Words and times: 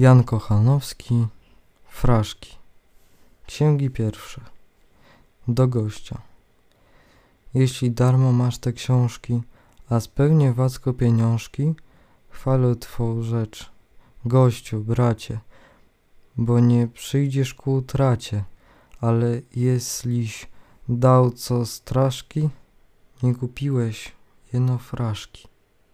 Jan 0.00 0.24
Kochanowski, 0.24 1.26
Fraszki. 1.84 2.56
Księgi 3.46 3.90
pierwsze. 3.90 4.40
Do 5.48 5.68
gościa. 5.68 6.22
Jeśli 7.54 7.90
darmo 7.90 8.32
masz 8.32 8.58
te 8.58 8.72
książki, 8.72 9.42
a 9.88 10.00
spełnię 10.00 10.52
wacko 10.52 10.92
pieniążki, 10.92 11.74
chwalę 12.28 12.76
Twą 12.76 13.22
rzecz. 13.22 13.70
Gościu, 14.24 14.80
bracie, 14.80 15.40
bo 16.36 16.60
nie 16.60 16.88
przyjdziesz 16.88 17.54
ku 17.54 17.74
utracie, 17.74 18.44
ale 19.00 19.40
jeśliś 19.56 20.46
dał 20.88 21.30
co 21.30 21.66
straszki, 21.66 22.48
nie 23.22 23.34
kupiłeś 23.34 24.12
jeno 24.52 24.78
fraszki. 24.78 25.48